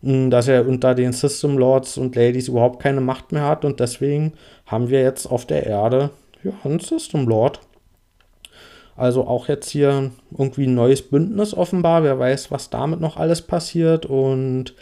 hm, 0.04 0.30
dass 0.30 0.46
er 0.46 0.68
unter 0.68 0.94
den 0.94 1.12
System 1.12 1.58
Lords 1.58 1.98
und 1.98 2.14
Ladies 2.14 2.46
überhaupt 2.46 2.80
keine 2.80 3.00
Macht 3.00 3.32
mehr 3.32 3.48
hat. 3.48 3.64
Und 3.64 3.80
deswegen 3.80 4.32
haben 4.64 4.90
wir 4.90 5.02
jetzt 5.02 5.26
auf 5.26 5.44
der 5.44 5.66
Erde 5.66 6.10
ja, 6.44 6.52
einen 6.62 6.78
System 6.78 7.26
Lord. 7.26 7.58
Also 8.96 9.26
auch 9.26 9.48
jetzt 9.48 9.68
hier 9.70 10.10
irgendwie 10.36 10.66
ein 10.66 10.74
neues 10.74 11.02
Bündnis 11.02 11.54
offenbar. 11.54 12.02
Wer 12.02 12.18
weiß, 12.18 12.50
was 12.50 12.70
damit 12.70 13.00
noch 13.00 13.16
alles 13.16 13.42
passiert. 13.42 14.06
Und 14.06 14.74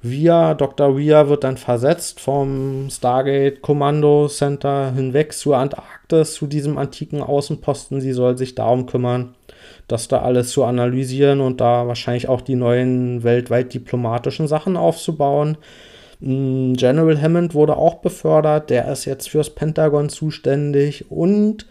Via, 0.00 0.54
Dr. 0.54 0.96
Via 0.96 1.28
wird 1.28 1.42
dann 1.42 1.56
versetzt 1.56 2.20
vom 2.20 2.88
Stargate 2.88 3.62
Kommando 3.62 4.28
Center 4.28 4.92
hinweg 4.92 5.32
zur 5.32 5.56
Antarktis, 5.56 6.34
zu 6.34 6.46
diesem 6.46 6.78
antiken 6.78 7.22
Außenposten. 7.22 8.00
Sie 8.00 8.12
soll 8.12 8.38
sich 8.38 8.54
darum 8.54 8.86
kümmern, 8.86 9.34
das 9.88 10.06
da 10.06 10.20
alles 10.20 10.50
zu 10.50 10.62
analysieren 10.64 11.40
und 11.40 11.60
da 11.60 11.88
wahrscheinlich 11.88 12.28
auch 12.28 12.42
die 12.42 12.54
neuen 12.54 13.24
weltweit 13.24 13.74
diplomatischen 13.74 14.46
Sachen 14.46 14.76
aufzubauen. 14.76 15.56
Mm, 16.20 16.74
General 16.74 17.20
Hammond 17.20 17.54
wurde 17.54 17.76
auch 17.76 17.96
befördert, 17.96 18.70
der 18.70 18.86
ist 18.92 19.04
jetzt 19.04 19.28
fürs 19.28 19.50
Pentagon 19.50 20.10
zuständig 20.10 21.10
und 21.10 21.66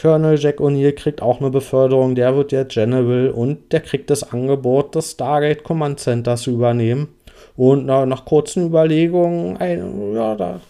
Colonel 0.00 0.38
Jack 0.38 0.58
O'Neill 0.58 0.92
kriegt 0.92 1.22
auch 1.22 1.40
eine 1.40 1.50
Beförderung, 1.50 2.14
der 2.14 2.36
wird 2.36 2.52
jetzt 2.52 2.74
General 2.74 3.30
und 3.30 3.72
der 3.72 3.80
kriegt 3.80 4.10
das 4.10 4.32
Angebot, 4.32 4.96
das 4.96 5.12
Stargate 5.12 5.62
Command 5.62 6.00
Center 6.00 6.36
zu 6.36 6.50
übernehmen. 6.50 7.08
Und 7.56 7.86
na, 7.86 8.04
nach 8.04 8.24
kurzen 8.24 8.66
Überlegungen, 8.66 9.56
ein, 9.58 10.14
ja, 10.14 10.34
da 10.34 10.60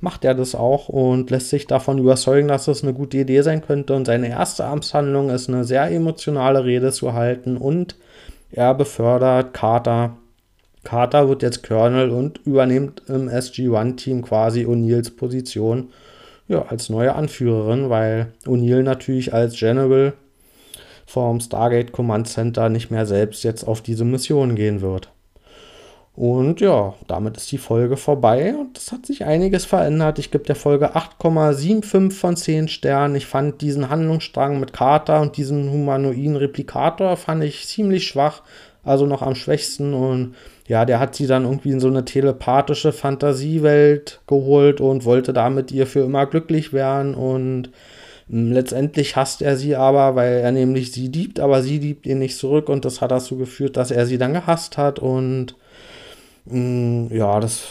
macht 0.00 0.24
er 0.24 0.34
das 0.34 0.54
auch 0.54 0.88
und 0.88 1.30
lässt 1.30 1.50
sich 1.50 1.66
davon 1.66 1.98
überzeugen, 1.98 2.48
dass 2.48 2.68
es 2.68 2.82
eine 2.82 2.92
gute 2.92 3.18
Idee 3.18 3.42
sein 3.42 3.62
könnte. 3.62 3.94
Und 3.94 4.06
seine 4.06 4.28
erste 4.28 4.64
Amtshandlung 4.64 5.30
ist 5.30 5.48
eine 5.48 5.64
sehr 5.64 5.88
emotionale 5.90 6.64
Rede 6.64 6.92
zu 6.92 7.12
halten 7.12 7.56
und 7.56 7.96
er 8.50 8.74
befördert 8.74 9.54
Carter. 9.54 10.16
Carter 10.84 11.28
wird 11.28 11.42
jetzt 11.42 11.66
Colonel 11.66 12.10
und 12.10 12.40
übernimmt 12.44 13.02
im 13.08 13.28
SG-1-Team 13.28 14.22
quasi 14.22 14.66
O'Neills 14.66 15.16
Position 15.16 15.90
ja, 16.52 16.66
als 16.68 16.88
neue 16.88 17.14
Anführerin, 17.14 17.90
weil 17.90 18.32
O'Neill 18.46 18.82
natürlich 18.82 19.32
als 19.34 19.58
General 19.58 20.12
vom 21.06 21.40
Stargate 21.40 21.92
Command 21.92 22.28
Center 22.28 22.68
nicht 22.68 22.90
mehr 22.90 23.06
selbst 23.06 23.42
jetzt 23.42 23.64
auf 23.64 23.80
diese 23.80 24.04
Mission 24.04 24.54
gehen 24.54 24.80
wird. 24.80 25.10
Und 26.14 26.60
ja, 26.60 26.94
damit 27.08 27.38
ist 27.38 27.50
die 27.52 27.58
Folge 27.58 27.96
vorbei 27.96 28.54
und 28.54 28.76
es 28.76 28.92
hat 28.92 29.06
sich 29.06 29.24
einiges 29.24 29.64
verändert. 29.64 30.18
Ich 30.18 30.30
gebe 30.30 30.44
der 30.44 30.56
Folge 30.56 30.94
8,75 30.94 32.12
von 32.12 32.36
10 32.36 32.68
Sternen. 32.68 33.14
Ich 33.14 33.24
fand 33.24 33.62
diesen 33.62 33.88
Handlungsstrang 33.88 34.60
mit 34.60 34.74
Carter 34.74 35.22
und 35.22 35.38
diesen 35.38 35.70
humanoiden 35.72 36.36
Replikator 36.36 37.16
fand 37.16 37.42
ich 37.44 37.66
ziemlich 37.66 38.06
schwach, 38.06 38.42
also 38.84 39.06
noch 39.06 39.22
am 39.22 39.34
schwächsten 39.34 39.94
und 39.94 40.34
ja, 40.72 40.84
der 40.84 41.00
hat 41.00 41.14
sie 41.14 41.26
dann 41.26 41.44
irgendwie 41.44 41.70
in 41.70 41.80
so 41.80 41.88
eine 41.88 42.04
telepathische 42.04 42.92
Fantasiewelt 42.92 44.20
geholt 44.26 44.80
und 44.80 45.04
wollte 45.04 45.32
damit 45.32 45.70
ihr 45.70 45.86
für 45.86 46.00
immer 46.00 46.26
glücklich 46.26 46.72
werden 46.72 47.14
und 47.14 47.70
hm, 48.28 48.52
Letztendlich 48.52 49.16
hasst 49.16 49.42
er 49.42 49.56
sie 49.56 49.76
aber, 49.76 50.14
weil 50.16 50.34
er 50.38 50.52
nämlich 50.52 50.92
sie 50.92 51.08
liebt, 51.08 51.40
aber 51.40 51.62
sie 51.62 51.78
liebt 51.78 52.06
ihn 52.06 52.18
nicht 52.20 52.38
zurück 52.38 52.68
und 52.68 52.84
das 52.84 53.00
hat 53.00 53.10
dazu 53.10 53.36
geführt, 53.36 53.76
dass 53.76 53.90
er 53.90 54.06
sie 54.06 54.18
dann 54.18 54.32
gehasst 54.32 54.78
hat 54.78 54.98
und 54.98 55.56
Mm, 56.44 57.06
ja, 57.12 57.38
das 57.40 57.62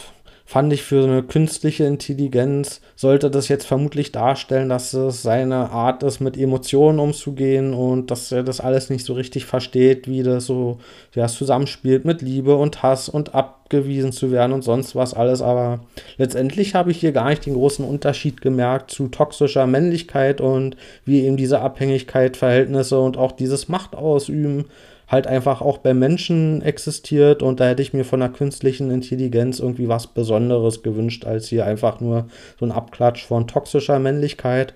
fand 0.52 0.70
ich 0.70 0.82
für 0.82 1.02
eine 1.02 1.22
künstliche 1.22 1.84
Intelligenz, 1.84 2.82
sollte 2.94 3.30
das 3.30 3.48
jetzt 3.48 3.64
vermutlich 3.66 4.12
darstellen, 4.12 4.68
dass 4.68 4.92
es 4.92 5.22
seine 5.22 5.70
Art 5.70 6.02
ist, 6.02 6.20
mit 6.20 6.36
Emotionen 6.36 6.98
umzugehen 6.98 7.72
und 7.72 8.10
dass 8.10 8.30
er 8.30 8.42
das 8.42 8.60
alles 8.60 8.90
nicht 8.90 9.06
so 9.06 9.14
richtig 9.14 9.46
versteht, 9.46 10.08
wie 10.08 10.22
das 10.22 10.44
so 10.44 10.76
ja, 11.14 11.26
zusammenspielt 11.26 12.04
mit 12.04 12.20
Liebe 12.20 12.54
und 12.54 12.82
Hass 12.82 13.08
und 13.08 13.34
abgewiesen 13.34 14.12
zu 14.12 14.30
werden 14.30 14.52
und 14.52 14.60
sonst 14.60 14.94
was 14.94 15.14
alles. 15.14 15.40
Aber 15.40 15.80
letztendlich 16.18 16.74
habe 16.74 16.90
ich 16.90 17.00
hier 17.00 17.12
gar 17.12 17.30
nicht 17.30 17.46
den 17.46 17.54
großen 17.54 17.82
Unterschied 17.82 18.42
gemerkt 18.42 18.90
zu 18.90 19.08
toxischer 19.08 19.66
Männlichkeit 19.66 20.42
und 20.42 20.76
wie 21.06 21.22
eben 21.22 21.38
diese 21.38 21.62
Abhängigkeit, 21.62 22.36
Verhältnisse 22.36 23.00
und 23.00 23.16
auch 23.16 23.32
dieses 23.32 23.70
Machtausüben 23.70 24.66
halt 25.12 25.26
einfach 25.26 25.60
auch 25.60 25.78
bei 25.78 25.92
Menschen 25.92 26.62
existiert 26.62 27.42
und 27.42 27.60
da 27.60 27.68
hätte 27.68 27.82
ich 27.82 27.92
mir 27.92 28.04
von 28.04 28.20
der 28.20 28.30
künstlichen 28.30 28.90
Intelligenz 28.90 29.60
irgendwie 29.60 29.86
was 29.86 30.06
Besonderes 30.06 30.82
gewünscht, 30.82 31.26
als 31.26 31.48
hier 31.48 31.66
einfach 31.66 32.00
nur 32.00 32.28
so 32.58 32.64
ein 32.64 32.72
Abklatsch 32.72 33.24
von 33.24 33.46
toxischer 33.46 33.98
Männlichkeit. 33.98 34.72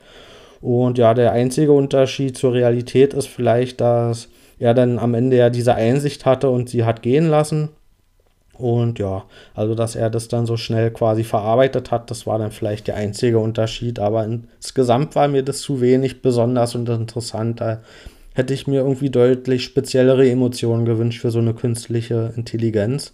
Und 0.61 0.99
ja, 0.99 1.15
der 1.15 1.33
einzige 1.33 1.73
Unterschied 1.73 2.37
zur 2.37 2.53
Realität 2.53 3.15
ist 3.15 3.29
vielleicht, 3.29 3.81
dass 3.81 4.29
er 4.59 4.75
dann 4.75 4.99
am 4.99 5.15
Ende 5.15 5.39
ja 5.39 5.49
diese 5.49 5.75
Einsicht 5.75 6.27
hatte 6.27 6.51
und 6.51 6.69
sie 6.69 6.85
hat 6.85 7.03
gehen 7.03 7.29
lassen. 7.29 7.71
Und 8.59 8.99
ja, 8.99 9.25
also 9.55 9.75
dass 9.75 9.97
er 9.97 10.11
das 10.11 10.29
dann 10.29 10.47
so 10.47 10.57
schnell 10.57 10.91
quasi 10.91 11.25
verarbeitet 11.25 11.91
hat, 11.91 12.11
das 12.11 12.27
war 12.27 12.39
dann 12.39 12.51
vielleicht 12.51 12.89
der 12.89 12.97
einzige 12.97 13.39
Unterschied. 13.39 13.99
Aber 13.99 14.25
insgesamt 14.25 15.15
war 15.15 15.29
mir 15.29 15.43
das 15.43 15.61
zu 15.61 15.81
wenig 15.81 16.21
besonders 16.21 16.75
und 16.75 16.89
interessant 16.89 17.61
hätte 18.37 18.53
ich 18.53 18.67
mir 18.67 18.81
irgendwie 18.81 19.09
deutlich 19.09 19.65
speziellere 19.65 20.29
Emotionen 20.29 20.85
gewünscht 20.85 21.23
für 21.23 21.31
so 21.31 21.39
eine 21.39 21.55
künstliche 21.55 22.35
Intelligenz. 22.37 23.13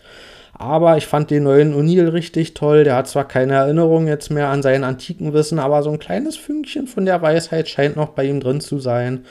Aber 0.52 0.96
ich 0.96 1.06
fand 1.06 1.30
den 1.30 1.44
neuen 1.44 1.74
O'Neill 1.74 2.12
richtig 2.12 2.54
toll. 2.54 2.84
Der 2.84 2.96
hat 2.96 3.08
zwar 3.08 3.26
keine 3.26 3.54
Erinnerung 3.54 4.08
jetzt 4.08 4.30
mehr 4.30 4.48
an 4.48 4.62
sein 4.62 4.84
antiken 4.84 5.32
Wissen, 5.32 5.60
aber 5.60 5.82
so 5.82 5.90
ein 5.90 6.00
kleines 6.00 6.36
Fünkchen 6.36 6.88
von 6.88 7.06
der 7.06 7.22
Weisheit 7.22 7.68
scheint 7.68 7.96
noch 7.96 8.10
bei 8.10 8.24
ihm 8.24 8.40
drin 8.40 8.60
zu 8.60 8.80
sein. 8.80 9.24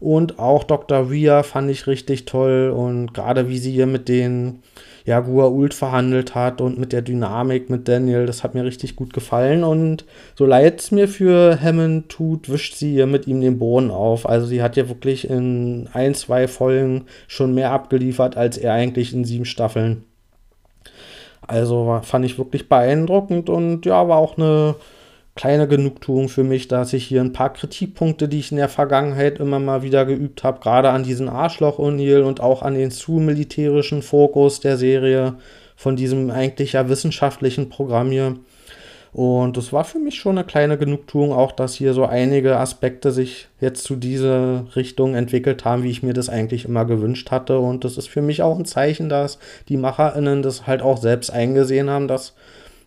Und 0.00 0.38
auch 0.38 0.64
Dr. 0.64 1.10
Ria 1.10 1.42
fand 1.42 1.70
ich 1.70 1.86
richtig 1.86 2.24
toll. 2.24 2.72
Und 2.74 3.12
gerade 3.12 3.48
wie 3.48 3.58
sie 3.58 3.70
hier 3.70 3.86
mit 3.86 4.08
den 4.08 4.62
ja, 5.04 5.18
Gua'uld 5.20 5.74
verhandelt 5.74 6.34
hat 6.34 6.62
und 6.62 6.78
mit 6.78 6.92
der 6.92 7.02
Dynamik 7.02 7.68
mit 7.68 7.88
Daniel, 7.88 8.24
das 8.24 8.42
hat 8.42 8.54
mir 8.54 8.64
richtig 8.64 8.96
gut 8.96 9.12
gefallen. 9.12 9.62
Und 9.62 10.06
so 10.34 10.46
leid 10.46 10.80
es 10.80 10.90
mir 10.90 11.08
für 11.08 11.60
Hammond 11.60 12.08
tut, 12.08 12.48
wischt 12.48 12.76
sie 12.76 12.92
hier 12.92 13.06
mit 13.06 13.26
ihm 13.26 13.42
den 13.42 13.58
Boden 13.58 13.90
auf. 13.90 14.26
Also 14.26 14.46
sie 14.46 14.62
hat 14.62 14.76
ja 14.76 14.88
wirklich 14.88 15.28
in 15.28 15.88
ein, 15.92 16.14
zwei 16.14 16.48
Folgen 16.48 17.04
schon 17.28 17.54
mehr 17.54 17.70
abgeliefert 17.70 18.36
als 18.36 18.56
er 18.56 18.72
eigentlich 18.72 19.12
in 19.12 19.24
sieben 19.24 19.44
Staffeln. 19.44 20.04
Also 21.46 22.00
fand 22.02 22.24
ich 22.24 22.38
wirklich 22.38 22.70
beeindruckend 22.70 23.50
und 23.50 23.84
ja, 23.84 24.08
war 24.08 24.16
auch 24.16 24.38
eine 24.38 24.76
kleine 25.34 25.66
Genugtuung 25.66 26.28
für 26.28 26.44
mich, 26.44 26.68
dass 26.68 26.92
ich 26.92 27.04
hier 27.06 27.20
ein 27.20 27.32
paar 27.32 27.52
Kritikpunkte, 27.52 28.28
die 28.28 28.38
ich 28.38 28.52
in 28.52 28.58
der 28.58 28.68
Vergangenheit 28.68 29.40
immer 29.40 29.58
mal 29.58 29.82
wieder 29.82 30.04
geübt 30.04 30.44
habe, 30.44 30.60
gerade 30.60 30.90
an 30.90 31.02
diesen 31.02 31.28
Arschloch 31.28 31.78
O'Neill 31.78 32.22
und 32.22 32.40
auch 32.40 32.62
an 32.62 32.74
den 32.74 32.90
zu 32.90 33.12
militärischen 33.12 34.02
Fokus 34.02 34.60
der 34.60 34.76
Serie 34.76 35.34
von 35.76 35.96
diesem 35.96 36.30
eigentlich 36.30 36.74
ja 36.74 36.88
wissenschaftlichen 36.88 37.68
Programm 37.68 38.10
hier. 38.10 38.36
Und 39.12 39.56
das 39.56 39.72
war 39.72 39.84
für 39.84 40.00
mich 40.00 40.16
schon 40.16 40.38
eine 40.38 40.46
kleine 40.46 40.76
Genugtuung, 40.76 41.32
auch 41.32 41.52
dass 41.52 41.74
hier 41.74 41.94
so 41.94 42.04
einige 42.04 42.56
Aspekte 42.58 43.12
sich 43.12 43.46
jetzt 43.60 43.84
zu 43.84 43.94
dieser 43.94 44.64
Richtung 44.74 45.14
entwickelt 45.14 45.64
haben, 45.64 45.84
wie 45.84 45.90
ich 45.90 46.02
mir 46.02 46.14
das 46.14 46.28
eigentlich 46.28 46.64
immer 46.64 46.84
gewünscht 46.84 47.30
hatte. 47.30 47.60
Und 47.60 47.84
das 47.84 47.96
ist 47.96 48.08
für 48.08 48.22
mich 48.22 48.42
auch 48.42 48.58
ein 48.58 48.64
Zeichen, 48.64 49.08
dass 49.08 49.38
die 49.68 49.76
MacherInnen 49.76 50.42
das 50.42 50.66
halt 50.66 50.82
auch 50.82 50.96
selbst 50.96 51.30
eingesehen 51.30 51.90
haben, 51.90 52.08
dass 52.08 52.34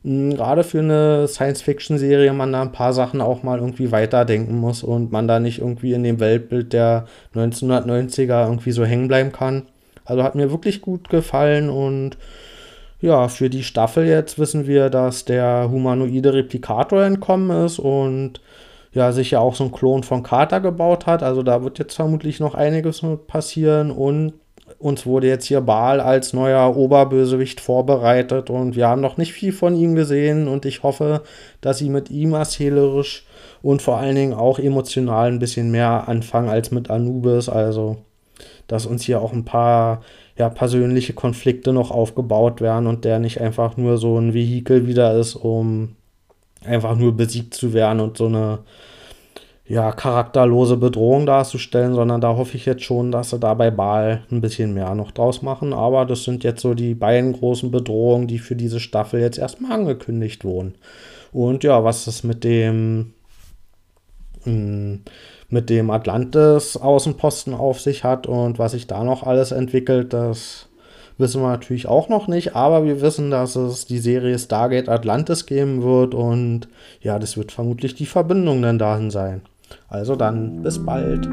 gerade 0.03 0.63
für 0.63 0.79
eine 0.79 1.27
Science-Fiction-Serie 1.27 2.33
man 2.33 2.53
da 2.53 2.61
ein 2.61 2.71
paar 2.71 2.93
Sachen 2.93 3.21
auch 3.21 3.43
mal 3.43 3.59
irgendwie 3.59 3.91
weiterdenken 3.91 4.57
muss 4.57 4.83
und 4.83 5.11
man 5.11 5.27
da 5.27 5.39
nicht 5.39 5.59
irgendwie 5.59 5.93
in 5.93 6.03
dem 6.03 6.19
Weltbild 6.19 6.73
der 6.73 7.05
1990er 7.35 8.45
irgendwie 8.45 8.71
so 8.71 8.85
hängen 8.85 9.07
bleiben 9.07 9.31
kann. 9.31 9.63
Also 10.05 10.23
hat 10.23 10.35
mir 10.35 10.51
wirklich 10.51 10.81
gut 10.81 11.09
gefallen 11.09 11.69
und 11.69 12.17
ja, 13.01 13.27
für 13.27 13.49
die 13.49 13.63
Staffel 13.63 14.05
jetzt 14.05 14.39
wissen 14.39 14.65
wir, 14.65 14.89
dass 14.89 15.25
der 15.25 15.69
humanoide 15.69 16.33
Replikator 16.33 17.03
entkommen 17.03 17.65
ist 17.65 17.77
und 17.77 18.41
ja, 18.93 19.11
sich 19.11 19.31
ja 19.31 19.39
auch 19.39 19.53
so 19.53 19.65
ein 19.65 19.71
Klon 19.71 20.03
von 20.03 20.23
Carter 20.23 20.59
gebaut 20.61 21.05
hat. 21.05 21.21
Also 21.21 21.43
da 21.43 21.63
wird 21.63 21.77
jetzt 21.77 21.95
vermutlich 21.95 22.39
noch 22.39 22.55
einiges 22.55 23.03
passieren 23.27 23.91
und 23.91 24.33
uns 24.79 25.05
wurde 25.05 25.27
jetzt 25.27 25.45
hier 25.45 25.61
Baal 25.61 25.99
als 25.99 26.33
neuer 26.33 26.75
Oberbösewicht 26.75 27.61
vorbereitet 27.61 28.49
und 28.49 28.75
wir 28.75 28.87
haben 28.87 29.01
noch 29.01 29.17
nicht 29.17 29.33
viel 29.33 29.51
von 29.51 29.75
ihm 29.75 29.95
gesehen 29.95 30.47
und 30.47 30.65
ich 30.65 30.83
hoffe, 30.83 31.23
dass 31.61 31.79
sie 31.79 31.89
mit 31.89 32.09
ihm 32.09 32.33
erzählerisch 32.33 33.25
und 33.61 33.81
vor 33.81 33.97
allen 33.97 34.15
Dingen 34.15 34.33
auch 34.33 34.59
emotional 34.59 35.31
ein 35.31 35.39
bisschen 35.39 35.71
mehr 35.71 36.07
anfangen 36.07 36.49
als 36.49 36.71
mit 36.71 36.89
Anubis. 36.89 37.49
Also, 37.49 37.97
dass 38.67 38.85
uns 38.85 39.03
hier 39.03 39.21
auch 39.21 39.33
ein 39.33 39.45
paar 39.45 40.01
ja, 40.37 40.49
persönliche 40.49 41.13
Konflikte 41.13 41.73
noch 41.73 41.89
aufgebaut 41.89 42.61
werden 42.61 42.87
und 42.87 43.05
der 43.05 43.19
nicht 43.19 43.41
einfach 43.41 43.77
nur 43.77 43.97
so 43.97 44.17
ein 44.19 44.33
Vehikel 44.33 44.87
wieder 44.87 45.15
ist, 45.15 45.35
um 45.35 45.95
einfach 46.63 46.95
nur 46.95 47.15
besiegt 47.15 47.53
zu 47.53 47.73
werden 47.73 47.99
und 47.99 48.17
so 48.17 48.27
eine 48.27 48.59
ja, 49.67 49.91
charakterlose 49.91 50.77
Bedrohung 50.77 51.25
darzustellen, 51.25 51.93
sondern 51.93 52.21
da 52.21 52.35
hoffe 52.37 52.55
ich 52.55 52.65
jetzt 52.65 52.83
schon, 52.83 53.11
dass 53.11 53.31
sie 53.31 53.39
da 53.39 53.53
bei 53.53 53.69
Baal 53.69 54.23
ein 54.31 54.39
bisschen 54.39 54.73
mehr 54.73 54.95
noch 54.95 55.11
draus 55.11 55.41
machen. 55.41 55.73
Aber 55.73 56.05
das 56.05 56.23
sind 56.23 56.43
jetzt 56.43 56.61
so 56.61 56.73
die 56.73 56.95
beiden 56.95 57.33
großen 57.33 57.69
Bedrohungen, 57.69 58.27
die 58.27 58.39
für 58.39 58.55
diese 58.55 58.79
Staffel 58.79 59.19
jetzt 59.19 59.37
erstmal 59.37 59.73
angekündigt 59.73 60.45
wurden. 60.45 60.75
Und 61.33 61.63
ja, 61.65 61.83
was 61.83 62.07
es 62.07 62.23
mit 62.23 62.43
dem 62.45 63.13
hm, 64.43 65.01
mit 65.49 65.69
dem 65.69 65.89
Atlantis-Außenposten 65.89 67.53
auf 67.53 67.79
sich 67.79 68.03
hat 68.03 68.27
und 68.27 68.59
was 68.59 68.73
sich 68.73 68.87
da 68.87 69.03
noch 69.03 69.23
alles 69.23 69.51
entwickelt, 69.51 70.13
das 70.13 70.67
wissen 71.17 71.41
wir 71.41 71.49
natürlich 71.49 71.87
auch 71.87 72.09
noch 72.09 72.27
nicht, 72.27 72.55
aber 72.55 72.83
wir 72.85 73.01
wissen, 73.01 73.31
dass 73.31 73.55
es 73.55 73.85
die 73.85 73.99
Serie 73.99 74.37
Stargate 74.37 74.89
Atlantis 74.89 75.45
geben 75.45 75.83
wird 75.83 76.13
und 76.13 76.67
ja, 77.01 77.17
das 77.17 77.37
wird 77.37 77.51
vermutlich 77.51 77.95
die 77.95 78.05
Verbindung 78.05 78.61
dann 78.61 78.77
dahin 78.77 79.09
sein. 79.09 79.41
Also 79.89 80.15
dann, 80.15 80.61
bis 80.63 80.83
bald. 80.83 81.27